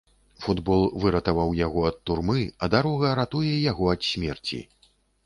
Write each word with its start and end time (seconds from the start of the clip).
Футбол 0.43 0.85
выратаваў 1.01 1.51
яго 1.59 1.83
ад 1.89 1.99
турмы, 2.11 2.39
а 2.63 2.71
дарога 2.75 3.13
ратуе 3.21 3.53
яго 3.71 3.91
ад 3.93 4.01
смерці. 4.09 4.59